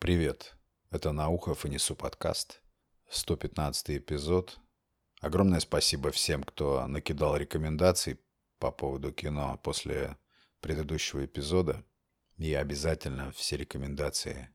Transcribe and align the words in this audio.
Привет, 0.00 0.56
это 0.90 1.12
Наухов 1.12 1.66
и 1.66 1.68
Несу 1.68 1.94
подкаст, 1.94 2.62
115 3.10 3.98
эпизод. 3.98 4.58
Огромное 5.20 5.60
спасибо 5.60 6.10
всем, 6.10 6.42
кто 6.42 6.86
накидал 6.86 7.36
рекомендаций 7.36 8.18
по 8.58 8.70
поводу 8.70 9.12
кино 9.12 9.60
после 9.62 10.16
предыдущего 10.62 11.26
эпизода. 11.26 11.84
Я 12.38 12.60
обязательно 12.60 13.30
все 13.32 13.58
рекомендации, 13.58 14.48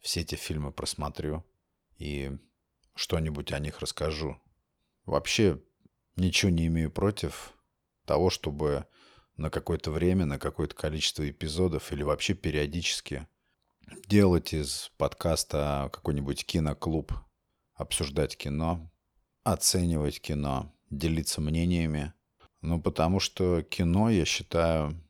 все 0.00 0.20
эти 0.20 0.34
фильмы 0.34 0.70
просмотрю 0.70 1.46
и 1.96 2.36
что-нибудь 2.94 3.52
о 3.52 3.58
них 3.58 3.80
расскажу. 3.80 4.38
Вообще 5.06 5.62
ничего 6.16 6.50
не 6.50 6.66
имею 6.66 6.90
против 6.90 7.54
того, 8.04 8.28
чтобы 8.28 8.86
на 9.38 9.48
какое-то 9.48 9.92
время, 9.92 10.26
на 10.26 10.38
какое-то 10.38 10.74
количество 10.74 11.26
эпизодов 11.28 11.90
или 11.90 12.02
вообще 12.02 12.34
периодически– 12.34 13.26
делать 14.06 14.52
из 14.52 14.90
подкаста 14.96 15.90
какой-нибудь 15.92 16.44
киноклуб, 16.44 17.12
обсуждать 17.74 18.36
кино, 18.36 18.90
оценивать 19.44 20.20
кино, 20.20 20.72
делиться 20.90 21.40
мнениями. 21.40 22.12
Ну, 22.60 22.80
потому 22.80 23.20
что 23.20 23.62
кино, 23.62 24.10
я 24.10 24.24
считаю, 24.24 25.00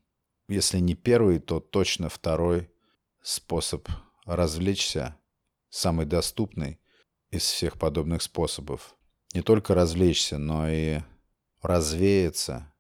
если 0.48 0.79
не 0.79 0.95
первый, 0.95 1.41
то 1.41 1.61
точно 1.61 2.09
второй 2.09 2.71
способ 3.23 3.88
развлечься, 4.24 5.16
самый 5.69 6.07
доступный 6.07 6.79
из 7.30 7.43
всех 7.43 7.79
подобных 7.79 8.23
способов. 8.23 8.95
Не 9.35 9.43
только 9.43 9.74
развлечься, 9.74 10.38
но 10.38 10.69
и 10.69 11.01
развеяться 11.62 12.73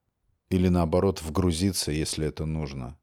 или 0.48 0.68
наоборот 0.68 1.22
вгрузиться, 1.22 1.92
если 1.92 2.26
это 2.26 2.44
нужно. 2.44 2.98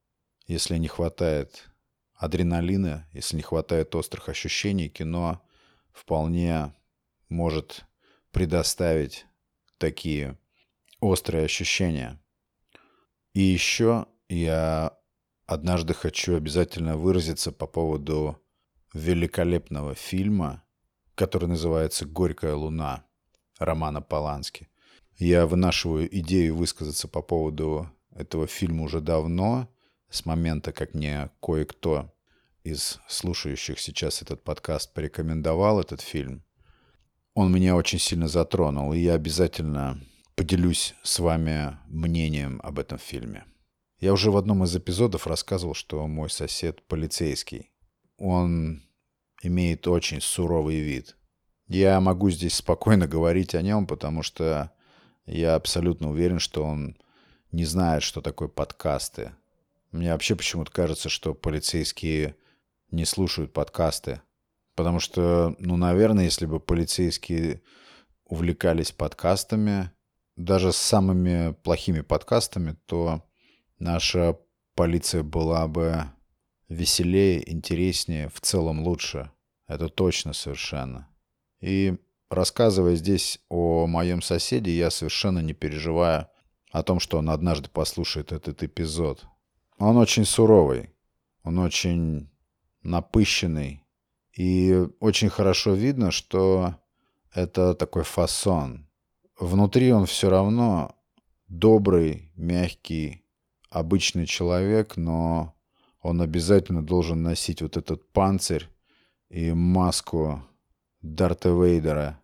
Если 0.48 0.78
не 0.78 0.88
хватает 0.88 1.70
адреналина, 2.18 3.08
если 3.14 3.38
не 3.38 3.44
хватает 3.44 3.96
острых 3.96 4.30
ощущений, 4.30 4.90
кино 4.90 5.42
вполне 5.92 6.74
может 7.30 7.86
предоставить 8.32 9.26
такие 9.78 10.38
острые 11.00 11.46
ощущения. 11.46 12.20
И 13.34 13.42
еще 13.42 14.08
я 14.30 14.98
однажды 15.46 15.94
хочу 15.94 16.36
обязательно 16.36 16.98
выразиться 16.98 17.52
по 17.52 17.68
поводу 17.68 18.42
великолепного 18.94 19.94
фильма, 19.96 20.64
который 21.16 21.48
называется 21.48 22.06
«Горькая 22.06 22.56
луна» 22.56 23.06
Романа 23.60 24.02
Полански. 24.02 24.68
Я 25.18 25.46
вынашиваю 25.46 26.08
идею 26.20 26.56
высказаться 26.56 27.08
по 27.08 27.22
поводу 27.22 27.90
этого 28.12 28.48
фильма 28.48 28.84
уже 28.84 29.02
давно, 29.02 29.68
с 30.10 30.26
момента, 30.26 30.72
как 30.72 30.94
мне 30.94 31.30
кое-кто 31.42 32.14
из 32.64 33.00
слушающих 33.08 33.80
сейчас 33.80 34.22
этот 34.22 34.44
подкаст 34.44 34.94
порекомендовал 34.94 35.80
этот 35.80 36.02
фильм, 36.02 36.44
он 37.34 37.54
меня 37.54 37.76
очень 37.76 38.00
сильно 38.00 38.28
затронул, 38.28 38.94
и 38.94 39.00
я 39.00 39.14
обязательно 39.14 40.02
поделюсь 40.36 40.96
с 41.04 41.20
вами 41.20 41.78
мнением 41.88 42.60
об 42.64 42.80
этом 42.80 42.98
фильме. 42.98 43.46
Я 44.00 44.14
уже 44.14 44.32
в 44.32 44.38
одном 44.38 44.64
из 44.64 44.76
эпизодов 44.76 45.28
рассказывал, 45.28 45.74
что 45.74 46.06
мой 46.08 46.30
сосед 46.30 46.86
полицейский. 46.88 47.72
Он 48.18 48.84
имеет 49.42 49.88
очень 49.88 50.22
суровый 50.22 50.80
вид. 50.80 51.16
Я 51.68 52.00
могу 52.00 52.30
здесь 52.30 52.56
спокойно 52.56 53.08
говорить 53.08 53.56
о 53.56 53.62
нем, 53.62 53.88
потому 53.88 54.24
что 54.24 54.72
я 55.26 55.56
абсолютно 55.56 56.10
уверен, 56.10 56.40
что 56.40 56.64
он 56.64 56.98
не 57.52 57.66
знает, 57.66 58.04
что 58.04 58.22
такое 58.22 58.48
подкасты, 58.48 59.34
мне 59.92 60.12
вообще 60.12 60.36
почему-то 60.36 60.72
кажется, 60.72 61.10
что 61.10 61.34
полицейские 61.34 62.36
не 62.92 63.06
слушают 63.06 63.54
подкасты. 63.54 64.22
Потому 64.76 65.00
что, 65.00 65.56
ну, 65.60 65.76
наверное, 65.78 66.26
если 66.26 66.46
бы 66.46 66.60
полицейские 66.60 67.62
увлекались 68.26 68.92
подкастами, 68.92 69.92
даже 70.36 70.72
с 70.72 70.78
самыми 70.78 71.54
плохими 71.64 72.02
подкастами, 72.02 72.78
то 72.86 73.24
наша 73.80 74.38
полиция 74.76 75.24
была 75.24 75.68
бы 75.68 76.04
веселее, 76.70 77.50
интереснее, 77.52 78.30
в 78.30 78.40
целом 78.42 78.82
лучше. 78.82 79.32
Это 79.68 79.90
точно 79.90 80.34
совершенно. 80.34 81.10
И 81.60 81.98
рассказывая 82.30 82.96
здесь 82.96 83.40
о 83.50 83.88
моем 83.88 84.22
соседе, 84.22 84.72
я 84.72 84.92
совершенно 84.92 85.40
не 85.40 85.54
переживаю 85.54 86.28
о 86.72 86.84
том, 86.84 87.00
что 87.00 87.18
он 87.18 87.30
однажды 87.30 87.70
послушает 87.70 88.32
этот 88.32 88.62
эпизод. 88.64 89.26
Он 89.78 89.98
очень 89.98 90.26
суровый, 90.26 90.90
он 91.44 91.60
очень 91.60 92.30
напыщенный. 92.84 93.84
И 94.34 94.88
очень 95.00 95.30
хорошо 95.30 95.74
видно, 95.74 96.12
что 96.12 96.76
это 97.34 97.74
такой 97.74 98.04
фасон. 98.04 98.88
Внутри 99.40 99.92
он 99.92 100.06
все 100.06 100.30
равно 100.30 100.96
добрый, 101.48 102.32
мягкий, 102.36 103.24
обычный 103.70 104.26
человек, 104.26 104.98
но 104.98 105.56
он 106.02 106.22
обязательно 106.22 106.84
должен 106.84 107.24
носить 107.24 107.62
вот 107.62 107.78
этот 107.78 108.12
панцирь 108.12 108.70
и 109.30 109.52
маску 109.52 110.44
Дарта 111.02 111.50
Вейдера. 111.50 112.20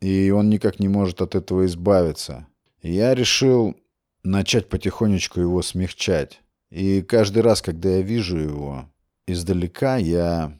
И 0.00 0.30
он 0.30 0.50
никак 0.50 0.80
не 0.80 0.88
может 0.88 1.20
от 1.22 1.34
этого 1.34 1.64
избавиться. 1.66 2.46
Я 2.82 3.14
решил 3.14 3.76
начать 4.22 4.68
потихонечку 4.68 5.40
его 5.40 5.62
смягчать. 5.62 6.42
И 6.74 7.02
каждый 7.02 7.44
раз, 7.44 7.62
когда 7.62 7.88
я 7.88 8.00
вижу 8.00 8.36
его 8.36 8.90
издалека, 9.28 9.96
я 9.96 10.58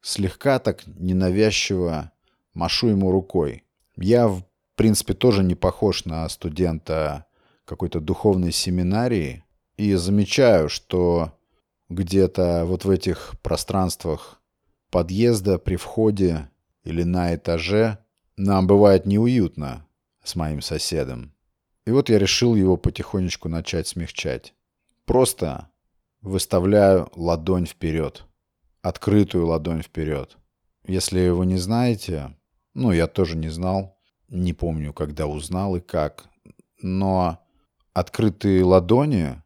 слегка 0.00 0.58
так 0.58 0.84
ненавязчиво 0.88 2.10
машу 2.52 2.88
ему 2.88 3.12
рукой. 3.12 3.62
Я, 3.96 4.26
в 4.26 4.42
принципе, 4.74 5.14
тоже 5.14 5.44
не 5.44 5.54
похож 5.54 6.04
на 6.04 6.28
студента 6.28 7.26
какой-то 7.64 8.00
духовной 8.00 8.50
семинарии 8.50 9.44
и 9.76 9.94
замечаю, 9.94 10.68
что 10.68 11.38
где-то 11.88 12.64
вот 12.66 12.84
в 12.84 12.90
этих 12.90 13.34
пространствах 13.40 14.42
подъезда 14.90 15.60
при 15.60 15.76
входе 15.76 16.50
или 16.82 17.04
на 17.04 17.36
этаже 17.36 17.98
нам 18.36 18.66
бывает 18.66 19.06
неуютно 19.06 19.86
с 20.24 20.34
моим 20.34 20.60
соседом. 20.60 21.32
И 21.86 21.92
вот 21.92 22.08
я 22.08 22.18
решил 22.18 22.56
его 22.56 22.76
потихонечку 22.76 23.48
начать 23.48 23.86
смягчать. 23.86 24.54
Просто 25.06 25.68
выставляю 26.20 27.10
ладонь 27.14 27.66
вперед. 27.66 28.24
Открытую 28.82 29.46
ладонь 29.46 29.82
вперед. 29.82 30.36
Если 30.86 31.28
вы 31.28 31.46
не 31.46 31.56
знаете, 31.56 32.36
ну, 32.74 32.92
я 32.92 33.06
тоже 33.06 33.36
не 33.36 33.48
знал, 33.48 33.98
не 34.28 34.52
помню, 34.52 34.92
когда 34.92 35.26
узнал 35.26 35.76
и 35.76 35.80
как, 35.80 36.28
но 36.80 37.38
открытые 37.92 38.64
ладони 38.64 39.42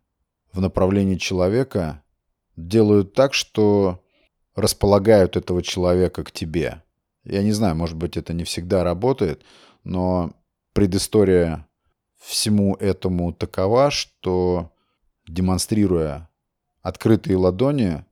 в 0.53 0.61
направлении 0.61 1.17
человека 1.17 2.03
делают 2.57 3.15
так, 3.15 3.35
что 3.35 4.03
располагают 4.55 5.37
этого 5.37 5.63
человека 5.63 6.25
к 6.25 6.31
тебе. 6.31 6.83
Я 7.25 7.43
не 7.43 7.53
знаю, 7.53 7.77
может 7.77 7.97
быть, 7.97 8.17
это 8.17 8.33
не 8.33 8.45
всегда 8.45 8.85
работает, 8.85 9.43
но 9.85 10.33
предыстория 10.73 11.67
всему 12.19 12.75
этому 12.77 13.33
такова, 13.33 13.91
что 13.91 14.73
демонстрируя 15.27 16.29
открытые 16.83 17.37
ладони, 17.37 18.05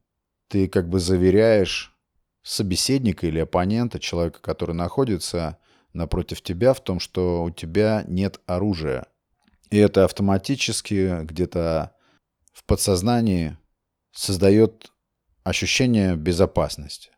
ты 0.49 0.69
как 0.69 0.89
бы 0.89 1.01
заверяешь 1.01 1.97
собеседника 2.43 3.27
или 3.27 3.39
оппонента, 3.39 3.99
человека, 3.99 4.41
который 4.41 4.75
находится 4.75 5.59
напротив 5.93 6.43
тебя, 6.43 6.75
в 6.75 6.81
том, 6.83 7.01
что 7.01 7.45
у 7.45 7.51
тебя 7.51 8.05
нет 8.07 8.41
оружия. 8.47 9.07
И 9.71 9.79
это 9.79 10.05
автоматически 10.05 11.25
где-то 11.25 11.95
в 12.53 12.65
подсознании 12.65 13.57
создает 14.13 14.93
ощущение 15.43 16.17
безопасности. 16.17 17.11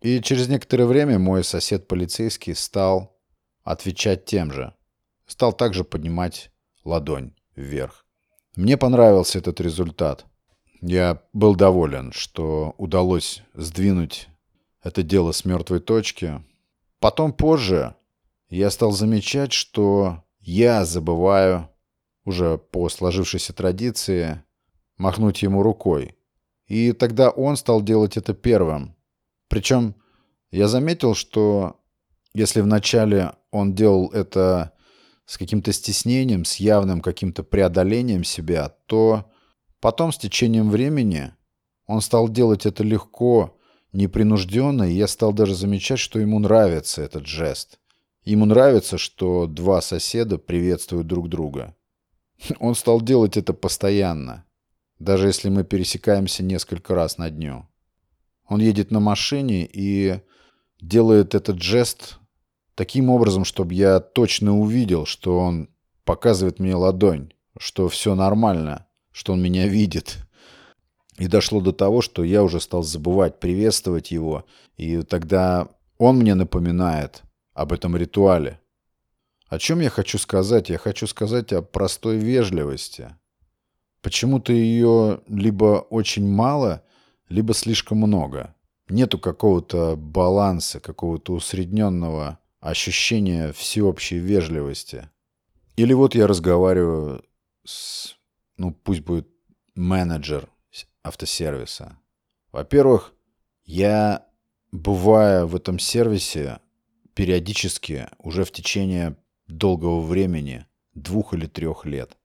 И 0.00 0.20
через 0.20 0.48
некоторое 0.48 0.86
время 0.86 1.18
мой 1.18 1.44
сосед 1.44 1.86
полицейский 1.86 2.54
стал 2.54 3.20
отвечать 3.62 4.24
тем 4.24 4.52
же. 4.52 4.74
Стал 5.26 5.52
также 5.52 5.84
поднимать 5.84 6.50
ладонь 6.84 7.34
вверх. 7.54 8.01
Мне 8.54 8.76
понравился 8.76 9.38
этот 9.38 9.60
результат. 9.60 10.26
Я 10.80 11.22
был 11.32 11.54
доволен, 11.54 12.12
что 12.12 12.74
удалось 12.76 13.42
сдвинуть 13.54 14.28
это 14.82 15.02
дело 15.02 15.32
с 15.32 15.44
мертвой 15.44 15.80
точки. 15.80 16.42
Потом 16.98 17.32
позже 17.32 17.94
я 18.48 18.70
стал 18.70 18.92
замечать, 18.92 19.52
что 19.52 20.24
я 20.40 20.84
забываю 20.84 21.68
уже 22.24 22.58
по 22.58 22.88
сложившейся 22.88 23.52
традиции 23.52 24.42
махнуть 24.98 25.42
ему 25.42 25.62
рукой. 25.62 26.16
И 26.66 26.92
тогда 26.92 27.30
он 27.30 27.56
стал 27.56 27.82
делать 27.82 28.16
это 28.16 28.34
первым. 28.34 28.96
Причем 29.48 29.94
я 30.50 30.68
заметил, 30.68 31.14
что 31.14 31.80
если 32.34 32.60
вначале 32.60 33.32
он 33.50 33.74
делал 33.74 34.10
это 34.10 34.72
с 35.26 35.38
каким-то 35.38 35.72
стеснением, 35.72 36.44
с 36.44 36.56
явным 36.56 37.00
каким-то 37.00 37.42
преодолением 37.42 38.24
себя, 38.24 38.70
то 38.86 39.30
потом 39.80 40.12
с 40.12 40.18
течением 40.18 40.70
времени 40.70 41.32
он 41.86 42.00
стал 42.00 42.28
делать 42.28 42.66
это 42.66 42.82
легко 42.84 43.58
непринужденно, 43.92 44.84
и 44.84 44.94
я 44.94 45.06
стал 45.06 45.32
даже 45.32 45.54
замечать, 45.54 45.98
что 45.98 46.18
ему 46.18 46.38
нравится 46.38 47.02
этот 47.02 47.26
жест. 47.26 47.78
Ему 48.24 48.46
нравится, 48.46 48.98
что 48.98 49.46
два 49.46 49.80
соседа 49.80 50.38
приветствуют 50.38 51.06
друг 51.06 51.28
друга. 51.28 51.74
Он 52.60 52.74
стал 52.74 53.00
делать 53.00 53.36
это 53.36 53.52
постоянно, 53.52 54.44
даже 54.98 55.26
если 55.26 55.48
мы 55.48 55.64
пересекаемся 55.64 56.42
несколько 56.42 56.94
раз 56.94 57.18
на 57.18 57.30
дню. 57.30 57.68
Он 58.46 58.60
едет 58.60 58.90
на 58.90 59.00
машине 59.00 59.68
и 59.70 60.20
делает 60.80 61.34
этот 61.34 61.60
жест 61.60 62.18
таким 62.74 63.10
образом, 63.10 63.44
чтобы 63.44 63.74
я 63.74 64.00
точно 64.00 64.58
увидел, 64.58 65.06
что 65.06 65.38
он 65.38 65.68
показывает 66.04 66.58
мне 66.58 66.74
ладонь, 66.74 67.32
что 67.58 67.88
все 67.88 68.14
нормально, 68.14 68.86
что 69.12 69.32
он 69.32 69.42
меня 69.42 69.68
видит. 69.68 70.18
И 71.18 71.26
дошло 71.26 71.60
до 71.60 71.72
того, 71.72 72.00
что 72.00 72.24
я 72.24 72.42
уже 72.42 72.60
стал 72.60 72.82
забывать 72.82 73.38
приветствовать 73.38 74.10
его, 74.10 74.44
и 74.76 75.02
тогда 75.02 75.68
он 75.98 76.18
мне 76.18 76.34
напоминает 76.34 77.22
об 77.54 77.72
этом 77.72 77.96
ритуале. 77.96 78.60
О 79.48 79.58
чем 79.58 79.80
я 79.80 79.90
хочу 79.90 80.18
сказать? 80.18 80.70
Я 80.70 80.78
хочу 80.78 81.06
сказать 81.06 81.52
о 81.52 81.60
простой 81.60 82.16
вежливости. 82.16 83.14
Почему-то 84.00 84.52
ее 84.52 85.20
либо 85.28 85.86
очень 85.90 86.26
мало, 86.26 86.82
либо 87.28 87.52
слишком 87.52 87.98
много. 87.98 88.54
Нету 88.88 89.18
какого-то 89.18 89.94
баланса, 89.96 90.80
какого-то 90.80 91.34
усредненного 91.34 92.38
ощущения 92.62 93.52
всеобщей 93.52 94.18
вежливости. 94.18 95.10
Или 95.76 95.92
вот 95.92 96.14
я 96.14 96.28
разговариваю 96.28 97.24
с, 97.64 98.16
ну 98.56 98.72
пусть 98.72 99.00
будет 99.00 99.28
менеджер 99.74 100.48
автосервиса. 101.02 101.98
Во-первых, 102.52 103.14
я, 103.64 104.26
бывая 104.70 105.44
в 105.44 105.56
этом 105.56 105.80
сервисе, 105.80 106.60
периодически 107.14 108.08
уже 108.18 108.44
в 108.44 108.52
течение 108.52 109.16
долгого 109.48 110.00
времени, 110.00 110.66
двух 110.94 111.34
или 111.34 111.46
трех 111.46 111.84
лет. 111.84 112.16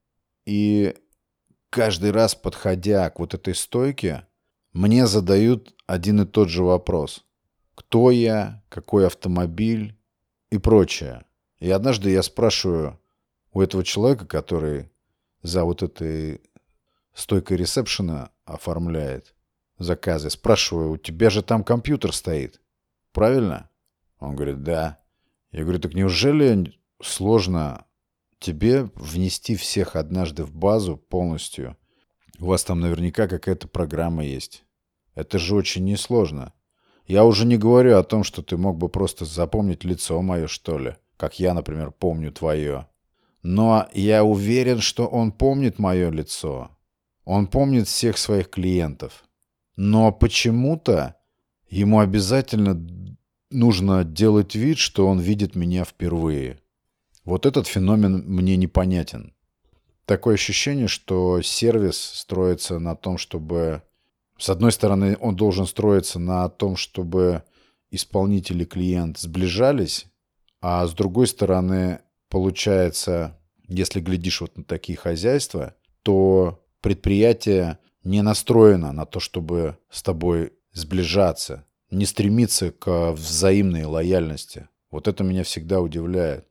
И 0.46 0.96
каждый 1.72 2.12
раз, 2.12 2.36
подходя 2.36 3.10
к 3.10 3.20
вот 3.20 3.34
этой 3.34 3.56
стойке, 3.56 4.28
мне 4.72 5.08
задают 5.08 5.76
один 5.88 6.22
и 6.22 6.26
тот 6.26 6.50
же 6.50 6.64
вопрос. 6.64 7.26
Кто 7.74 8.12
я, 8.12 8.64
какой 8.70 9.08
автомобиль 9.08 9.97
и 10.52 10.58
прочее. 10.58 11.26
И 11.60 11.70
однажды 11.70 12.12
я 12.12 12.24
спрашиваю 12.24 13.00
у 13.52 13.62
этого 13.62 13.84
человека, 13.84 14.26
который 14.26 14.92
за 15.42 15.64
вот 15.64 15.84
этой 15.84 16.42
стойкой 17.14 17.58
ресепшена 17.58 18.32
оформляет 18.46 19.34
заказы, 19.80 20.30
спрашиваю, 20.30 20.92
у 20.92 20.98
тебя 20.98 21.30
же 21.30 21.42
там 21.42 21.64
компьютер 21.64 22.14
стоит, 22.14 22.62
правильно? 23.12 23.70
Он 24.20 24.36
говорит, 24.36 24.64
да. 24.64 25.00
Я 25.52 25.64
говорю, 25.64 25.80
так 25.80 25.94
неужели 25.94 26.74
сложно 27.02 27.86
тебе 28.40 28.84
внести 28.96 29.56
всех 29.56 29.96
однажды 29.96 30.44
в 30.44 30.54
базу 30.54 30.98
полностью? 30.98 31.78
У 32.40 32.46
вас 32.46 32.64
там 32.64 32.80
наверняка 32.80 33.28
какая-то 33.28 33.68
программа 33.68 34.24
есть. 34.24 34.64
Это 35.16 35.40
же 35.40 35.56
очень 35.56 35.84
несложно. 35.86 36.54
Я 37.08 37.24
уже 37.24 37.46
не 37.46 37.58
говорю 37.58 37.98
о 37.98 38.04
том, 38.04 38.26
что 38.26 38.42
ты 38.42 38.58
мог 38.58 38.78
бы 38.78 38.90
просто 38.90 39.24
запомнить 39.24 39.86
лицо 39.86 40.22
мое, 40.22 40.48
что 40.48 40.78
ли, 40.78 40.96
как 41.16 41.40
я, 41.40 41.54
например, 41.54 41.92
помню 41.92 42.34
твое. 42.34 42.88
Но 43.44 43.88
я 43.94 44.26
уверен, 44.26 44.82
что 44.82 45.08
он 45.08 45.32
помнит 45.32 45.80
мое 45.80 46.12
лицо. 46.12 46.70
Он 47.24 47.48
помнит 47.48 47.88
всех 47.88 48.18
своих 48.18 48.50
клиентов. 48.50 49.24
Но 49.78 50.12
почему-то 50.12 51.16
ему 51.70 52.00
обязательно 52.00 52.78
нужно 53.52 54.04
делать 54.04 54.56
вид, 54.56 54.78
что 54.78 55.08
он 55.08 55.20
видит 55.20 55.56
меня 55.56 55.86
впервые. 55.86 56.60
Вот 57.24 57.46
этот 57.46 57.68
феномен 57.68 58.24
мне 58.28 58.58
непонятен. 58.58 59.34
Такое 60.06 60.36
ощущение, 60.36 60.88
что 60.88 61.42
сервис 61.42 61.98
строится 61.98 62.80
на 62.80 62.96
том, 62.96 63.18
чтобы... 63.18 63.84
С 64.38 64.50
одной 64.50 64.72
стороны, 64.72 65.18
он 65.20 65.36
должен 65.36 65.66
строиться 65.66 66.20
на 66.20 66.48
том, 66.50 66.76
чтобы 66.76 67.44
исполнитель 67.90 68.62
и 68.62 68.66
клиент 68.66 69.18
сближались, 69.18 70.08
а 70.62 70.86
с 70.86 70.94
другой 70.94 71.28
стороны, 71.28 72.02
получается, 72.30 73.40
если 73.68 74.00
глядишь 74.00 74.42
вот 74.42 74.58
на 74.58 74.64
такие 74.64 74.98
хозяйства, 74.98 75.76
то 76.04 76.64
предприятие 76.82 77.80
не 78.04 78.22
настроено 78.22 78.92
на 78.92 79.06
то, 79.06 79.20
чтобы 79.20 79.78
с 79.90 80.02
тобой 80.04 80.54
сближаться, 80.72 81.66
не 81.90 82.06
стремиться 82.06 82.72
к 82.72 83.12
взаимной 83.12 83.86
лояльности. 83.86 84.70
Вот 84.92 85.08
это 85.08 85.24
меня 85.24 85.44
всегда 85.44 85.82
удивляет. 85.82 86.48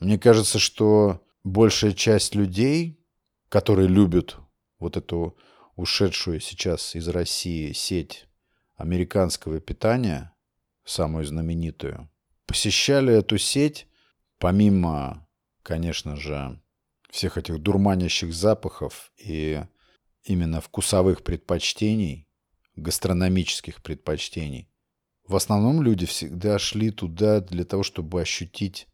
Мне 0.00 0.18
кажется, 0.18 0.58
что 0.58 1.22
большая 1.44 1.92
часть 1.92 2.34
людей, 2.34 3.00
которые 3.48 3.88
любят 3.88 4.36
вот 4.78 4.96
эту 4.96 5.36
ушедшую 5.78 6.40
сейчас 6.40 6.96
из 6.96 7.06
России 7.08 7.72
сеть 7.72 8.26
американского 8.74 9.60
питания, 9.60 10.34
самую 10.84 11.24
знаменитую, 11.24 12.10
посещали 12.46 13.14
эту 13.14 13.38
сеть 13.38 13.86
помимо, 14.38 15.26
конечно 15.62 16.16
же, 16.16 16.60
всех 17.10 17.38
этих 17.38 17.60
дурманящих 17.60 18.34
запахов 18.34 19.12
и 19.16 19.62
именно 20.24 20.60
вкусовых 20.60 21.22
предпочтений, 21.22 22.28
гастрономических 22.74 23.80
предпочтений, 23.80 24.68
в 25.28 25.36
основном 25.36 25.80
люди 25.80 26.06
всегда 26.06 26.58
шли 26.58 26.90
туда 26.90 27.40
для 27.40 27.64
того, 27.64 27.84
чтобы 27.84 28.20
ощутить 28.20 28.88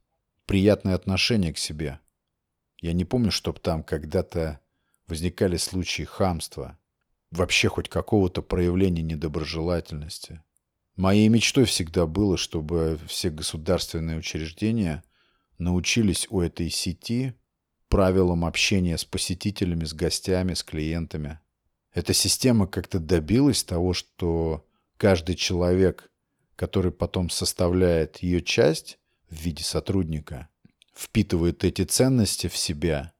приятное 0.44 0.94
отношение 0.94 1.54
к 1.54 1.58
себе. 1.58 2.00
Я 2.78 2.92
не 2.92 3.06
помню, 3.06 3.30
чтобы 3.30 3.60
там 3.60 3.82
когда-то 3.82 4.60
возникали 5.06 5.56
случаи 5.56 6.02
хамства, 6.02 6.78
вообще 7.30 7.68
хоть 7.68 7.88
какого-то 7.88 8.42
проявления 8.42 9.02
недоброжелательности. 9.02 10.42
Моей 10.96 11.28
мечтой 11.28 11.64
всегда 11.64 12.06
было, 12.06 12.36
чтобы 12.36 13.00
все 13.08 13.30
государственные 13.30 14.18
учреждения 14.18 15.02
научились 15.58 16.26
у 16.30 16.40
этой 16.40 16.70
сети 16.70 17.34
правилам 17.88 18.44
общения 18.44 18.98
с 18.98 19.04
посетителями, 19.04 19.84
с 19.84 19.92
гостями, 19.92 20.54
с 20.54 20.62
клиентами. 20.62 21.40
Эта 21.92 22.12
система 22.12 22.66
как-то 22.66 22.98
добилась 22.98 23.62
того, 23.62 23.92
что 23.92 24.66
каждый 24.96 25.36
человек, 25.36 26.11
который 26.56 26.90
потом 26.90 27.30
составляет 27.30 28.18
ее 28.18 28.42
часть 28.42 28.99
в 29.28 29.37
виде 29.37 29.62
сотрудника, 29.62 30.49
впитывает 30.94 31.64
эти 31.64 31.82
ценности 31.82 32.49
в 32.49 32.56
себя 32.56 33.13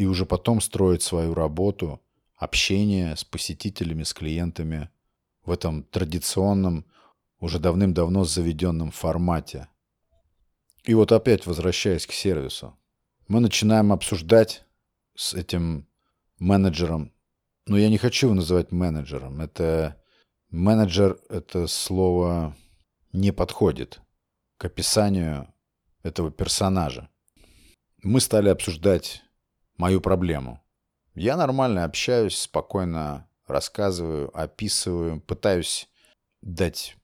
и 0.00 0.06
уже 0.06 0.24
потом 0.24 0.62
строит 0.62 1.02
свою 1.02 1.34
работу, 1.34 2.00
общение 2.34 3.14
с 3.16 3.22
посетителями, 3.22 4.02
с 4.02 4.14
клиентами 4.14 4.88
в 5.44 5.50
этом 5.50 5.82
традиционном, 5.82 6.86
уже 7.38 7.58
давным-давно 7.58 8.24
заведенном 8.24 8.92
формате. 8.92 9.68
И 10.84 10.94
вот 10.94 11.12
опять 11.12 11.44
возвращаясь 11.44 12.06
к 12.06 12.12
сервису 12.12 12.78
мы 13.28 13.40
начинаем 13.40 13.92
обсуждать 13.92 14.64
с 15.14 15.34
этим 15.34 15.86
менеджером. 16.38 17.12
Но 17.66 17.76
я 17.76 17.90
не 17.90 17.98
хочу 17.98 18.28
его 18.28 18.34
называть 18.36 18.72
менеджером. 18.72 19.42
Это 19.42 20.02
менеджер, 20.48 21.20
это 21.28 21.66
слово 21.66 22.56
не 23.12 23.32
подходит 23.32 24.00
к 24.56 24.64
описанию 24.64 25.52
этого 26.02 26.30
персонажа. 26.30 27.10
Мы 28.02 28.20
стали 28.20 28.48
обсуждать 28.48 29.22
мою 29.80 30.02
проблему. 30.02 30.60
Я 31.14 31.36
нормально 31.36 31.84
общаюсь, 31.84 32.38
спокойно 32.38 33.26
рассказываю, 33.46 34.30
описываю, 34.38 35.20
пытаюсь 35.22 35.88
дать 36.42 36.96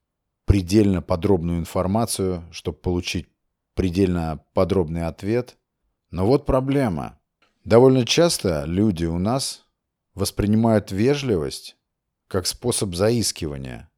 предельно 0.45 1.01
подробную 1.01 1.59
информацию, 1.59 2.45
чтобы 2.53 2.79
получить 2.79 3.29
предельно 3.75 4.45
подробный 4.53 5.07
ответ. 5.07 5.57
Но 6.11 6.27
вот 6.27 6.45
проблема. 6.45 7.19
Довольно 7.65 8.05
часто 8.05 8.65
люди 8.65 9.07
у 9.07 9.19
нас 9.19 9.65
воспринимают 10.15 10.93
вежливость 10.93 11.77
как 12.29 12.47
способ 12.47 12.95
заискивания, 12.95 13.91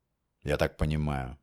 я 0.44 0.56
так 0.56 0.76
понимаю. 0.76 1.36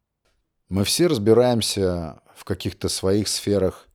Мы 0.69 0.85
все 0.85 1.07
разбираемся 1.07 2.21
в 2.33 2.45
каких-то 2.45 2.89
своих 2.89 3.27
сферах 3.27 3.87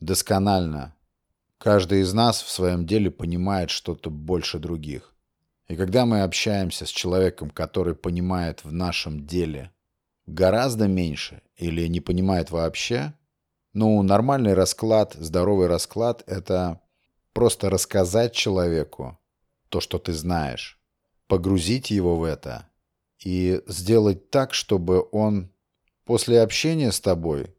досконально. 0.00 0.95
Каждый 1.58 2.00
из 2.00 2.12
нас 2.12 2.42
в 2.42 2.50
своем 2.50 2.86
деле 2.86 3.10
понимает 3.10 3.70
что-то 3.70 4.10
больше 4.10 4.58
других. 4.58 5.14
И 5.68 5.76
когда 5.76 6.06
мы 6.06 6.22
общаемся 6.22 6.86
с 6.86 6.90
человеком, 6.90 7.50
который 7.50 7.94
понимает 7.94 8.62
в 8.64 8.72
нашем 8.72 9.26
деле 9.26 9.72
гораздо 10.26 10.86
меньше 10.86 11.42
или 11.56 11.86
не 11.88 12.00
понимает 12.00 12.50
вообще, 12.50 13.14
ну, 13.72 14.02
нормальный 14.02 14.54
расклад, 14.54 15.14
здоровый 15.14 15.66
расклад– 15.66 16.22
это 16.26 16.80
просто 17.32 17.68
рассказать 17.68 18.32
человеку 18.32 19.18
то, 19.68 19.80
что 19.80 19.98
ты 19.98 20.12
знаешь, 20.12 20.80
погрузить 21.26 21.90
его 21.90 22.16
в 22.16 22.24
это 22.24 22.68
и 23.18 23.62
сделать 23.66 24.30
так, 24.30 24.54
чтобы 24.54 25.06
он 25.10 25.52
после 26.04 26.40
общения 26.40 26.92
с 26.92 27.00
тобой 27.00 27.54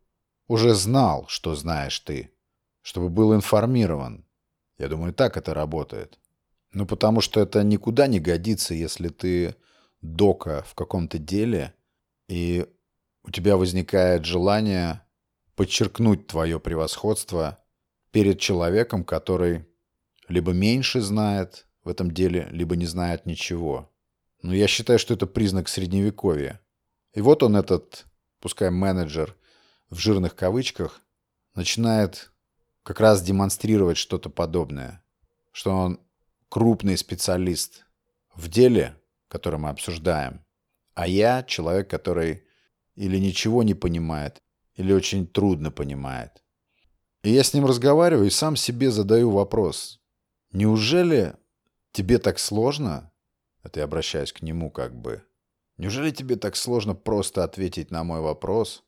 уже 0.48 0.74
знал, 0.74 1.26
что 1.28 1.56
знаешь 1.56 2.00
ты, 2.00 2.32
чтобы 2.88 3.10
был 3.10 3.36
информирован. 3.36 4.24
Я 4.78 4.88
думаю, 4.88 5.14
так 5.14 5.36
это 5.36 5.54
работает. 5.54 6.18
Ну, 6.72 6.86
потому 6.86 7.20
что 7.20 7.42
это 7.42 7.62
никуда 7.62 8.08
не 8.08 8.22
годится, 8.22 8.74
если 8.74 9.10
ты 9.10 9.56
дока 10.02 10.64
в 10.64 10.74
каком-то 10.74 11.18
деле, 11.18 11.74
и 12.30 12.66
у 13.24 13.32
тебя 13.32 13.58
возникает 13.58 14.24
желание 14.24 15.02
подчеркнуть 15.56 16.28
твое 16.28 16.62
превосходство 16.62 17.60
перед 18.12 18.40
человеком, 18.40 19.04
который 19.04 19.68
либо 20.30 20.54
меньше 20.54 21.02
знает 21.02 21.68
в 21.84 21.90
этом 21.90 22.12
деле, 22.12 22.48
либо 22.52 22.78
не 22.78 22.86
знает 22.86 23.26
ничего. 23.26 23.92
Но 24.42 24.54
я 24.54 24.68
считаю, 24.70 24.98
что 24.98 25.14
это 25.14 25.28
признак 25.28 25.68
средневековья. 25.68 26.62
И 27.14 27.20
вот 27.20 27.44
он, 27.44 27.58
этот, 27.58 28.06
пускай 28.40 28.70
менеджер 28.70 29.36
в 29.90 29.98
жирных 29.98 30.38
кавычках, 30.38 31.02
начинает 31.54 32.32
как 32.88 33.02
раз 33.02 33.22
демонстрировать 33.22 33.98
что-то 33.98 34.30
подобное, 34.30 35.04
что 35.52 35.76
он 35.76 36.00
крупный 36.48 36.98
специалист 36.98 37.86
в 38.34 38.48
деле, 38.48 38.96
которое 39.28 39.58
мы 39.58 39.68
обсуждаем, 39.68 40.46
а 40.94 41.06
я 41.06 41.44
человек, 41.44 41.90
который 41.90 42.46
или 42.96 43.18
ничего 43.18 43.62
не 43.64 43.74
понимает, 43.74 44.42
или 44.76 44.94
очень 44.94 45.28
трудно 45.28 45.70
понимает. 45.70 46.42
И 47.24 47.30
я 47.30 47.44
с 47.44 47.54
ним 47.54 47.66
разговариваю 47.66 48.28
и 48.28 48.30
сам 48.30 48.56
себе 48.56 48.90
задаю 48.90 49.32
вопрос. 49.32 50.00
Неужели 50.54 51.36
тебе 51.92 52.20
так 52.20 52.40
сложно? 52.40 53.12
Это 53.64 53.82
я 53.82 53.84
обращаюсь 53.84 54.32
к 54.32 54.42
нему 54.42 54.72
как 54.72 54.96
бы. 54.96 55.24
Неужели 55.76 56.12
тебе 56.12 56.38
так 56.38 56.56
сложно 56.56 56.96
просто 56.96 57.44
ответить 57.44 57.92
на 57.92 58.06
мой 58.06 58.22
вопрос 58.22 58.86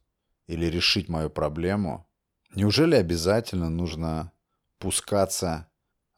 или 0.47 0.67
решить 0.67 1.09
мою 1.09 1.29
проблему? 1.29 2.08
Неужели 2.55 2.95
обязательно 2.95 3.69
нужно 3.69 4.31
пускаться 4.79 5.69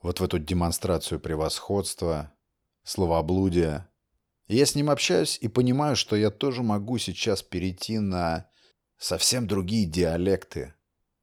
вот 0.01 0.19
в 0.19 0.23
эту 0.23 0.39
демонстрацию 0.39 1.19
превосходства, 1.19 2.33
словоблудия? 2.83 3.89
Я 4.47 4.65
с 4.65 4.75
ним 4.75 4.89
общаюсь 4.89 5.38
и 5.41 5.47
понимаю, 5.47 5.95
что 5.95 6.15
я 6.15 6.29
тоже 6.29 6.63
могу 6.63 6.97
сейчас 6.97 7.41
перейти 7.41 8.00
на 8.00 8.50
совсем 8.97 9.47
другие 9.47 9.85
диалекты. 9.85 10.73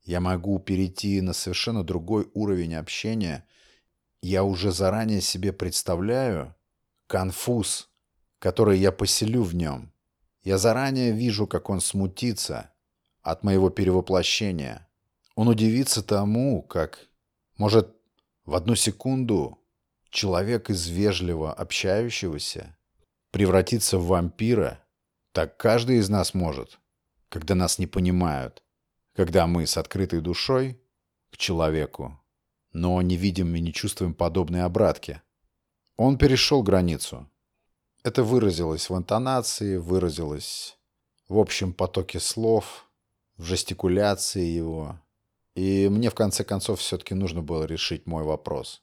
Я 0.02 0.20
могу 0.20 0.58
перейти 0.58 1.20
на 1.20 1.32
совершенно 1.32 1.84
другой 1.84 2.30
уровень 2.34 2.74
общения. 2.74 3.46
Я 4.22 4.44
уже 4.44 4.72
заранее 4.72 5.20
себе 5.20 5.52
представляю 5.52 6.54
конфуз, 7.06 7.90
который 8.38 8.78
я 8.78 8.92
поселю 8.92 9.42
в 9.42 9.54
нем. 9.54 9.92
Я 10.42 10.58
заранее 10.58 11.12
вижу, 11.12 11.46
как 11.46 11.70
он 11.70 11.80
смутится 11.80 12.72
от 13.22 13.44
моего 13.44 13.68
перевоплощения. 13.70 14.87
Он 15.38 15.46
удивится 15.46 16.02
тому, 16.02 16.62
как, 16.62 17.06
может, 17.56 17.94
в 18.44 18.56
одну 18.56 18.74
секунду 18.74 19.58
человек 20.10 20.68
из 20.68 20.88
вежливо 20.88 21.52
общающегося 21.52 22.76
превратится 23.30 23.98
в 23.98 24.06
вампира. 24.08 24.84
Так 25.30 25.56
каждый 25.56 25.98
из 25.98 26.08
нас 26.08 26.34
может 26.34 26.80
когда 27.28 27.54
нас 27.54 27.78
не 27.78 27.86
понимают, 27.86 28.62
когда 29.14 29.46
мы 29.46 29.66
с 29.66 29.76
открытой 29.76 30.20
душой 30.20 30.80
к 31.30 31.36
человеку, 31.36 32.18
но 32.72 33.00
не 33.02 33.16
видим 33.16 33.54
и 33.54 33.60
не 33.60 33.72
чувствуем 33.72 34.14
подобной 34.14 34.62
обратки. 34.62 35.20
Он 35.96 36.16
перешел 36.16 36.62
границу. 36.62 37.30
Это 38.02 38.22
выразилось 38.22 38.88
в 38.88 38.96
интонации, 38.96 39.76
выразилось 39.76 40.78
в 41.28 41.38
общем 41.38 41.72
потоке 41.72 42.20
слов, 42.20 42.88
в 43.36 43.44
жестикуляции 43.44 44.44
его. 44.44 44.98
И 45.58 45.88
мне 45.88 46.08
в 46.08 46.14
конце 46.14 46.44
концов 46.44 46.78
все-таки 46.78 47.14
нужно 47.14 47.42
было 47.42 47.64
решить 47.64 48.06
мой 48.06 48.22
вопрос. 48.22 48.80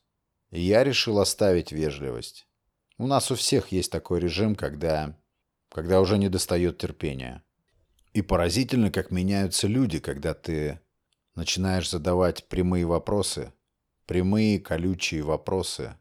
И 0.52 0.60
я 0.60 0.84
решил 0.84 1.20
оставить 1.20 1.72
вежливость. 1.72 2.50
У 2.98 3.08
нас 3.08 3.32
у 3.32 3.36
всех 3.36 3.72
есть 3.72 3.90
такой 3.90 4.20
режим, 4.20 4.58
когда, 4.58 5.18
когда 5.70 6.02
уже 6.02 6.18
не 6.18 6.28
достает 6.28 6.78
терпения. 6.78 7.46
И 8.12 8.22
поразительно, 8.22 8.92
как 8.92 9.10
меняются 9.10 9.68
люди, 9.68 10.00
когда 10.00 10.34
ты 10.34 10.82
начинаешь 11.34 11.90
задавать 11.90 12.50
прямые 12.50 12.86
вопросы, 12.86 13.54
прямые 14.06 14.60
колючие 14.60 15.22
вопросы, 15.22 15.98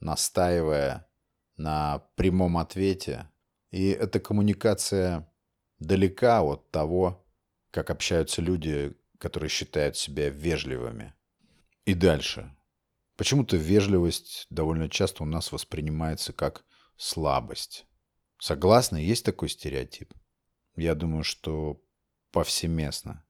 настаивая 0.00 1.06
на 1.58 2.02
прямом 2.16 2.56
ответе. 2.56 3.28
И 3.70 3.90
эта 3.90 4.20
коммуникация 4.20 5.30
далека 5.80 6.42
от 6.42 6.70
того, 6.70 7.22
как 7.70 7.90
общаются 7.90 8.40
люди, 8.40 8.96
которые 9.24 9.48
считают 9.48 9.96
себя 9.96 10.28
вежливыми. 10.28 11.14
И 11.86 11.94
дальше. 11.94 12.54
Почему-то 13.16 13.56
вежливость 13.56 14.46
довольно 14.50 14.90
часто 14.90 15.22
у 15.22 15.26
нас 15.26 15.50
воспринимается 15.50 16.34
как 16.34 16.62
слабость. 16.98 17.86
Согласны, 18.38 18.98
есть 18.98 19.24
такой 19.24 19.48
стереотип? 19.48 20.12
я 20.76 20.94
думаю, 20.94 21.24
что 21.24 21.80
повсеместно. 22.32 23.24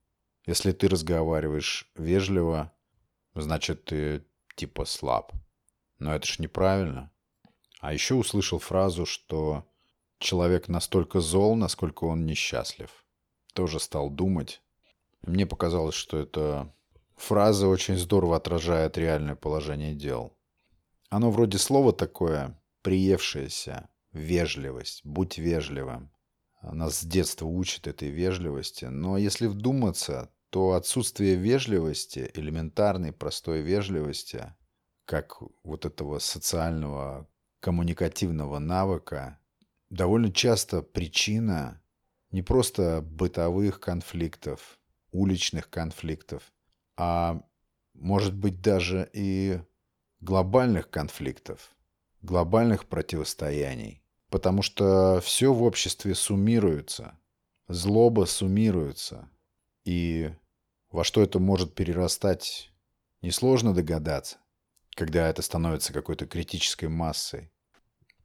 Если 0.45 0.73
ты 0.73 0.89
разговариваешь 0.89 1.89
вежливо, 1.95 2.73
значит, 3.33 3.85
ты 3.85 4.25
типа 4.57 4.83
слаб. 4.83 5.31
Но 5.97 6.13
это 6.13 6.27
ж 6.27 6.39
неправильно. 6.39 7.09
А 7.79 7.93
еще 7.93 8.15
услышал 8.15 8.59
фразу, 8.59 9.05
что 9.05 9.65
человек 10.19 10.67
настолько 10.67 11.21
зол, 11.21 11.55
насколько 11.55 12.03
он 12.03 12.25
несчастлив. 12.25 13.05
Тоже 13.53 13.79
стал 13.79 14.09
думать. 14.09 14.61
Мне 15.25 15.47
показалось, 15.47 15.95
что 15.95 16.19
эта 16.19 16.71
фраза 17.15 17.67
очень 17.67 17.97
здорово 17.97 18.37
отражает 18.37 18.97
реальное 18.97 19.35
положение 19.35 19.95
дел. 19.95 20.37
Оно 21.09 21.31
вроде 21.31 21.57
слова 21.57 21.93
такое, 21.93 22.61
приевшееся, 22.83 23.89
вежливость, 24.11 25.01
будь 25.03 25.39
вежливым. 25.39 26.11
Нас 26.61 26.99
с 26.99 27.03
детства 27.03 27.47
учат 27.47 27.87
этой 27.87 28.09
вежливости. 28.09 28.85
Но 28.85 29.17
если 29.17 29.47
вдуматься, 29.47 30.31
то 30.51 30.73
отсутствие 30.73 31.35
вежливости, 31.35 32.29
элементарной 32.35 33.11
простой 33.11 33.61
вежливости, 33.61 34.53
как 35.05 35.37
вот 35.63 35.85
этого 35.85 36.19
социального 36.19 37.27
коммуникативного 37.61 38.59
навыка, 38.59 39.39
довольно 39.89 40.31
часто 40.31 40.83
причина 40.83 41.81
не 42.31 42.43
просто 42.43 43.01
бытовых 43.01 43.79
конфликтов, 43.79 44.79
уличных 45.15 45.69
конфликтов, 45.69 46.53
а 46.97 47.41
может 47.93 48.35
быть 48.35 48.61
даже 48.61 49.09
и 49.13 49.59
глобальных 50.19 50.89
конфликтов, 50.89 51.75
глобальных 52.21 52.87
противостояний. 52.87 54.01
Потому 54.29 54.61
что 54.61 55.21
все 55.21 55.53
в 55.53 55.63
обществе 55.63 56.15
суммируется. 56.15 57.17
Злоба 57.67 58.25
суммируется. 58.25 59.29
И 59.85 60.31
во 60.91 61.03
что 61.03 61.21
это 61.21 61.39
может 61.39 61.75
перерастать, 61.75 62.71
несложно 63.21 63.73
догадаться, 63.73 64.37
когда 64.95 65.29
это 65.29 65.41
становится 65.41 65.93
какой-то 65.93 66.25
критической 66.25 66.89
массой. 66.89 67.51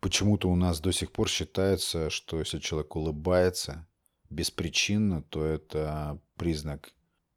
Почему-то 0.00 0.48
у 0.48 0.56
нас 0.56 0.80
до 0.80 0.92
сих 0.92 1.12
пор 1.12 1.28
считается, 1.28 2.08
что 2.10 2.38
если 2.38 2.58
человек 2.58 2.96
улыбается 2.96 3.86
беспричинно, 4.30 5.22
то 5.22 5.44
это 5.44 6.20
признак, 6.40 6.94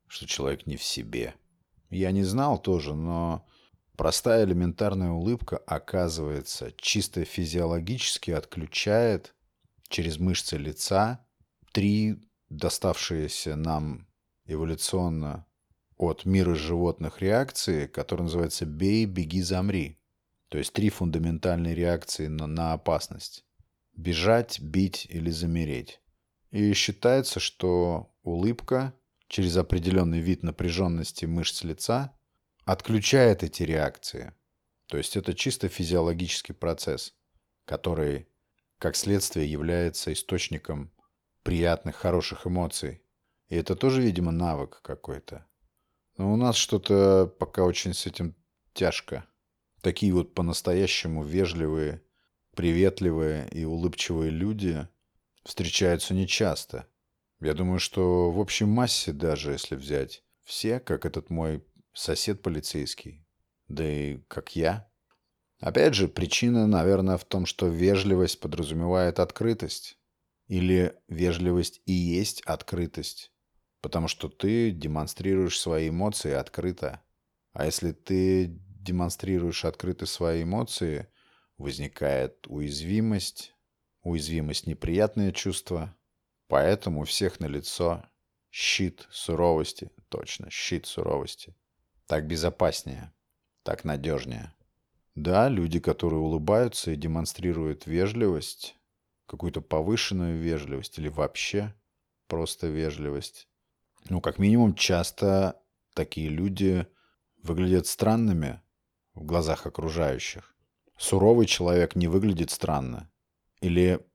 что 0.07 0.25
человек 0.25 0.65
не 0.65 0.77
в 0.77 0.83
себе. 0.83 1.35
Я 1.89 2.11
не 2.11 2.23
знал 2.23 2.57
тоже, 2.57 2.95
но 2.95 3.45
Простая 3.97 4.43
элементарная 4.45 5.11
улыбка, 5.11 5.57
оказывается, 5.57 6.73
чисто 6.77 7.25
физиологически 7.25 8.31
отключает 8.31 9.35
через 9.87 10.17
мышцы 10.17 10.57
лица 10.57 11.23
три 11.73 12.17
доставшиеся 12.49 13.55
нам 13.55 14.07
эволюционно 14.45 15.45
от 15.97 16.25
мира 16.25 16.55
животных 16.55 17.21
реакции, 17.21 17.85
которые 17.85 18.23
называются 18.23 18.65
«бей, 18.65 19.05
беги, 19.05 19.41
замри». 19.43 19.99
То 20.49 20.57
есть 20.57 20.73
три 20.73 20.89
фундаментальные 20.89 21.75
реакции 21.75 22.27
на, 22.27 22.47
на 22.47 22.73
опасность. 22.73 23.45
Бежать, 23.95 24.59
бить 24.59 25.05
или 25.07 25.29
замереть. 25.29 26.01
И 26.49 26.73
считается, 26.73 27.39
что 27.39 28.11
улыбка 28.23 28.93
через 29.27 29.55
определенный 29.57 30.19
вид 30.19 30.43
напряженности 30.43 31.25
мышц 31.25 31.63
лица– 31.63 32.15
отключает 32.65 33.43
эти 33.43 33.63
реакции. 33.63 34.33
То 34.87 34.97
есть 34.97 35.17
это 35.17 35.33
чисто 35.33 35.67
физиологический 35.67 36.53
процесс, 36.53 37.13
который, 37.65 38.27
как 38.77 38.95
следствие, 38.95 39.51
является 39.51 40.13
источником 40.13 40.91
приятных, 41.43 41.95
хороших 41.95 42.47
эмоций. 42.47 43.01
И 43.49 43.55
это 43.55 43.75
тоже, 43.75 44.01
видимо, 44.01 44.31
навык 44.31 44.81
какой-то. 44.81 45.45
Но 46.17 46.31
у 46.31 46.37
нас 46.37 46.55
что-то 46.55 47.33
пока 47.39 47.63
очень 47.63 47.93
с 47.93 48.05
этим 48.05 48.35
тяжко. 48.73 49.25
Такие 49.81 50.13
вот 50.13 50.33
по-настоящему 50.33 51.23
вежливые, 51.23 52.01
приветливые 52.55 53.49
и 53.49 53.65
улыбчивые 53.65 54.29
люди 54.29 54.87
встречаются 55.43 56.13
нечасто. 56.13 56.87
Я 57.43 57.53
думаю, 57.53 57.79
что 57.79 58.31
в 58.31 58.39
общей 58.39 58.63
массе 58.63 59.11
даже, 59.11 59.51
если 59.51 59.75
взять 59.75 60.23
все, 60.45 60.79
как 60.79 61.05
этот 61.05 61.29
мой 61.29 61.61
сосед 61.91 62.41
полицейский, 62.41 63.27
да 63.67 63.85
и 63.85 64.19
как 64.29 64.55
я. 64.55 64.89
Опять 65.59 65.93
же, 65.93 66.07
причина, 66.07 66.67
наверное, 66.67 67.17
в 67.17 67.25
том, 67.25 67.45
что 67.45 67.67
вежливость 67.67 68.39
подразумевает 68.39 69.19
открытость. 69.19 69.99
Или 70.47 70.95
вежливость 71.09 71.81
и 71.85 71.91
есть 71.91 72.41
открытость. 72.43 73.33
Потому 73.81 74.07
что 74.07 74.29
ты 74.29 74.71
демонстрируешь 74.71 75.59
свои 75.59 75.89
эмоции 75.89 76.31
открыто. 76.31 77.01
А 77.51 77.65
если 77.65 77.91
ты 77.91 78.47
демонстрируешь 78.47 79.65
открыто 79.65 80.05
свои 80.05 80.43
эмоции, 80.43 81.09
возникает 81.57 82.47
уязвимость. 82.47 83.53
Уязвимость– 84.01 84.65
неприятное 84.67 85.33
чувство. 85.33 85.93
Поэтому 86.53 87.01
у 87.01 87.03
всех 87.05 87.39
на 87.39 87.47
лицо 87.47 88.05
щит 88.51 89.07
суровости. 89.09 89.89
Точно, 90.09 90.51
щит 90.51 90.85
суровости. 90.85 91.55
Так 92.05 92.27
безопаснее, 92.27 93.11
так 93.63 93.83
надежнее. 93.83 94.53
Да, 95.15 95.49
люди, 95.49 95.79
которые 95.79 96.19
улыбаются 96.19 96.91
и 96.91 96.95
демонстрируют 96.95 97.87
вежливость, 97.87 98.75
какую-то 99.25 99.61
повышенную 99.61 100.39
вежливость 100.39 100.99
или 100.99 101.07
вообще 101.07 101.73
просто 102.27 102.67
вежливость. 102.67 103.47
Ну, 104.09 104.21
как 104.21 104.37
минимум, 104.37 104.75
часто 104.75 105.59
такие 105.95 106.29
люди 106.29 106.85
выглядят 107.41 107.87
странными 107.87 108.61
в 109.15 109.25
глазах 109.25 109.65
окружающих. 109.65 110.53
Суровый 110.99 111.47
человек 111.47 111.95
не 111.95 112.07
выглядит 112.07 112.51
странно. 112.51 113.11
Или 113.59 114.05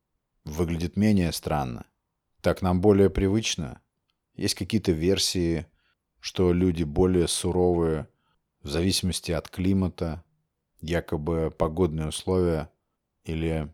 выглядит 0.44 0.96
менее 0.96 1.32
странно. 1.32 1.84
Так 2.40 2.62
нам 2.62 2.80
более 2.80 3.10
привычно. 3.10 3.80
Есть 4.34 4.54
какие-то 4.54 4.92
версии, 4.92 5.66
что 6.20 6.52
люди 6.52 6.84
более 6.84 7.26
суровые 7.26 8.08
в 8.62 8.68
зависимости 8.68 9.32
от 9.32 9.48
климата, 9.48 10.24
якобы 10.80 11.52
погодные 11.56 12.08
условия 12.08 12.70
или 13.24 13.72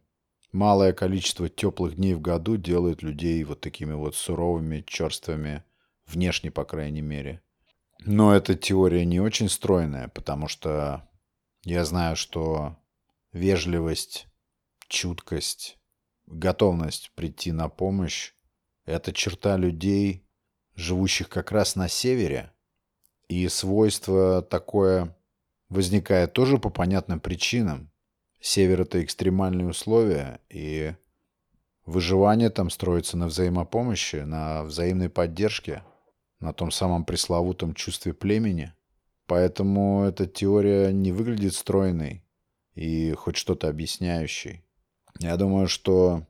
малое 0.52 0.92
количество 0.92 1.48
теплых 1.48 1.96
дней 1.96 2.14
в 2.14 2.20
году 2.20 2.56
делает 2.56 3.02
людей 3.02 3.44
вот 3.44 3.60
такими 3.60 3.92
вот 3.92 4.16
суровыми, 4.16 4.84
черствыми, 4.86 5.64
внешне, 6.06 6.50
по 6.50 6.64
крайней 6.64 7.02
мере. 7.02 7.42
Но 8.00 8.34
эта 8.34 8.54
теория 8.54 9.04
не 9.04 9.20
очень 9.20 9.48
стройная, 9.48 10.08
потому 10.08 10.48
что 10.48 11.08
я 11.64 11.84
знаю, 11.84 12.16
что 12.16 12.76
вежливость, 13.32 14.26
чуткость, 14.88 15.78
готовность 16.26 17.12
прийти 17.14 17.52
на 17.52 17.68
помощь– 17.68 18.32
это 18.86 19.12
черта 19.12 19.56
людей, 19.56 20.24
живущих 20.74 21.28
как 21.28 21.52
раз 21.52 21.76
на 21.76 21.88
севере. 21.88 22.52
И 23.28 23.48
свойство 23.48 24.42
такое 24.42 25.16
возникает 25.68 26.32
тоже 26.32 26.58
по 26.58 26.70
понятным 26.70 27.20
причинам. 27.20 27.90
Север– 28.40 28.80
это 28.82 29.02
экстремальные 29.02 29.68
условия, 29.68 30.40
и 30.50 30.94
выживание 31.86 32.50
там 32.50 32.68
строится 32.68 33.16
на 33.16 33.26
взаимопомощи, 33.26 34.16
на 34.16 34.64
взаимной 34.64 35.08
поддержке, 35.08 35.82
на 36.40 36.52
том 36.52 36.70
самом 36.70 37.04
пресловутом 37.04 37.72
чувстве 37.72 38.12
племени. 38.12 38.74
Поэтому 39.26 40.04
эта 40.04 40.26
теория 40.26 40.92
не 40.92 41.10
выглядит 41.12 41.54
стройной 41.54 42.22
и 42.74 43.12
хоть 43.12 43.36
что-то 43.36 43.68
объясняющей. 43.68 44.62
Я 45.20 45.36
думаю, 45.36 45.68
что 45.68 46.26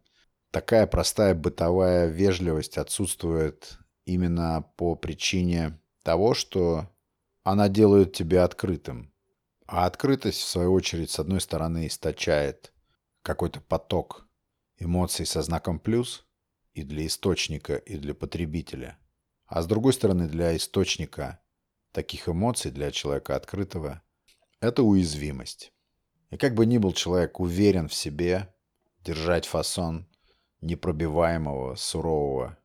такая 0.55 0.87
простая 0.87 1.35
бытовая 1.35 2.07
вежливость 2.07 2.79
отсутствует 2.79 3.77
именно 4.05 4.65
по 4.77 4.95
причине 4.95 5.81
того, 6.05 6.33
что 6.33 6.89
она 7.43 7.69
делает 7.69 8.13
тебя 8.13 8.45
открытым. 8.45 9.13
А 9.67 9.85
открытость, 9.85 10.39
в 10.39 10.49
свою 10.49 10.73
очередь, 10.73 11.11
с 11.11 11.19
одной 11.19 11.41
стороны, 11.41 11.89
источает 11.89 12.73
какой-то 13.23 13.61
поток 13.63 14.29
эмоций 14.79 15.27
со 15.27 15.43
знаком 15.43 15.81
плюс 15.81 16.25
и 16.73 16.85
для 16.85 17.05
источника, 17.05 17.75
и 17.75 17.97
для 17.97 18.15
потребителя. 18.15 18.97
А 19.47 19.61
с 19.61 19.67
другой 19.67 19.93
стороны, 19.93 20.29
для 20.29 20.57
источника 20.57 21.41
таких 21.91 22.29
эмоций, 22.29 22.71
для 22.71 22.93
человека 22.93 23.35
открытого, 23.35 24.03
это 24.61 24.85
уязвимость. 24.85 25.73
И 26.31 26.37
как 26.37 26.55
бы 26.55 26.65
ни 26.65 26.79
был 26.79 26.93
человек 26.93 27.41
уверен 27.41 27.89
в 27.89 27.95
себе, 27.95 28.55
держать 29.01 29.47
фасон 29.47 30.07
непробиваемого, 30.65 31.75
сурового, 31.77 32.59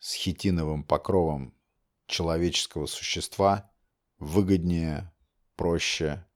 с 0.00 0.14
хитиновым 0.14 0.84
покровом 0.84 1.54
человеческого 2.06 2.86
существа 2.86 3.70
выгоднее, 4.18 5.12
проще, 5.56 6.26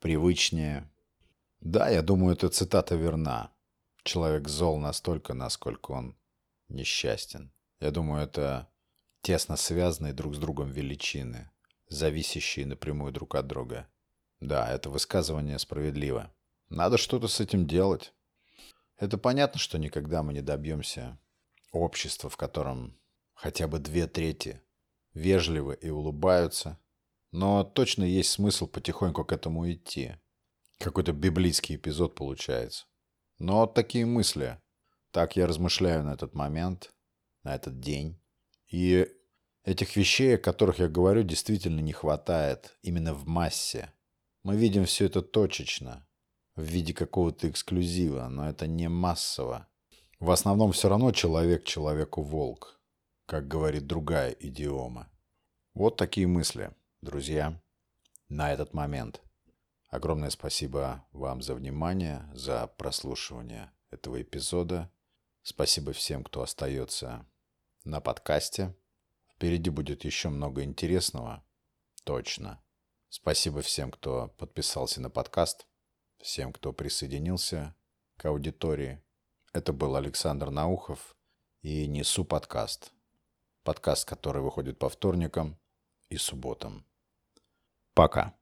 привычнее. 0.00 0.90
Да, 1.60 1.88
я 1.88 2.02
думаю, 2.02 2.34
эта 2.34 2.48
цитата 2.48 2.94
верна. 2.94 3.52
Человек 4.04 4.48
зол 4.48 4.78
настолько, 4.78 5.34
насколько 5.34 5.92
он 5.92 6.16
несчастен. 6.68 7.52
Я 7.80 7.90
думаю, 7.90 8.22
это 8.22 8.70
тесно 9.22 9.56
связанные 9.56 10.12
друг 10.12 10.34
с 10.34 10.38
другом 10.38 10.70
величины, 10.70 11.50
зависящие 11.88 12.66
напрямую 12.66 13.12
друг 13.12 13.34
от 13.34 13.46
друга. 13.46 13.88
Да, 14.40 14.70
это 14.70 14.90
высказывание 14.90 15.58
справедливо. 15.58 16.32
Надо 16.68 16.98
что-то 16.98 17.28
с 17.28 17.40
этим 17.40 17.66
делать. 17.66 18.12
Это 18.98 19.18
понятно, 19.18 19.58
что 19.58 19.78
никогда 19.78 20.22
мы 20.22 20.32
не 20.32 20.40
добьемся 20.40 21.18
общества, 21.72 22.30
в 22.30 22.36
котором 22.36 22.98
хотя 23.34 23.68
бы 23.68 23.78
две 23.78 24.06
трети 24.06 24.62
вежливы 25.12 25.78
и 25.80 25.90
улыбаются, 25.90 26.78
но 27.32 27.64
точно 27.64 28.04
есть 28.04 28.30
смысл 28.30 28.66
потихоньку 28.66 29.24
к 29.24 29.32
этому 29.32 29.70
идти. 29.70 30.16
Какой-то 30.78 31.12
библейский 31.12 31.76
эпизод 31.76 32.14
получается. 32.14 32.86
Но 33.38 33.66
такие 33.66 34.06
мысли. 34.06 34.60
Так 35.10 35.36
я 35.36 35.46
размышляю 35.46 36.04
на 36.04 36.14
этот 36.14 36.34
момент, 36.34 36.92
на 37.42 37.54
этот 37.54 37.80
день. 37.80 38.20
И 38.68 39.08
этих 39.64 39.96
вещей, 39.96 40.36
о 40.36 40.38
которых 40.38 40.78
я 40.78 40.88
говорю, 40.88 41.22
действительно 41.22 41.80
не 41.80 41.92
хватает 41.92 42.76
именно 42.82 43.14
в 43.14 43.26
массе. 43.26 43.92
Мы 44.42 44.56
видим 44.56 44.84
все 44.84 45.06
это 45.06 45.22
точечно, 45.22 46.06
в 46.56 46.62
виде 46.62 46.92
какого-то 46.92 47.48
эксклюзива, 47.48 48.28
но 48.28 48.48
это 48.48 48.66
не 48.66 48.88
массово. 48.88 49.68
В 50.18 50.30
основном 50.30 50.72
все 50.72 50.88
равно 50.88 51.12
человек 51.12 51.64
человеку 51.64 52.22
волк 52.22 52.76
как 53.26 53.48
говорит 53.48 53.86
другая 53.86 54.30
идиома. 54.30 55.10
Вот 55.74 55.96
такие 55.96 56.28
мысли, 56.28 56.70
друзья, 57.02 57.60
на 58.28 58.52
этот 58.52 58.72
момент. 58.72 59.20
Огромное 59.88 60.30
спасибо 60.30 61.04
вам 61.12 61.42
за 61.42 61.54
внимание, 61.54 62.28
за 62.34 62.68
прослушивание 62.68 63.72
этого 63.90 64.22
эпизода. 64.22 64.90
Спасибо 65.42 65.92
всем, 65.92 66.22
кто 66.22 66.42
остается 66.42 67.26
на 67.84 68.00
подкасте. 68.00 68.74
Впереди 69.34 69.70
будет 69.70 70.04
еще 70.04 70.28
много 70.28 70.62
интересного. 70.62 71.44
Точно. 72.04 72.62
Спасибо 73.08 73.60
всем, 73.60 73.90
кто 73.90 74.28
подписался 74.38 75.00
на 75.00 75.10
подкаст, 75.10 75.66
всем, 76.20 76.52
кто 76.52 76.72
присоединился 76.72 77.74
к 78.16 78.26
аудитории. 78.26 79.02
Это 79.52 79.72
был 79.72 79.96
Александр 79.96 80.50
Наухов 80.50 81.16
и 81.62 81.86
«Несу 81.86 82.24
подкаст» 82.24 82.92
подкаст, 83.66 84.08
который 84.08 84.42
выходит 84.42 84.78
по 84.78 84.88
вторникам 84.88 85.58
и 86.08 86.16
субботам. 86.16 86.86
Пока. 87.94 88.32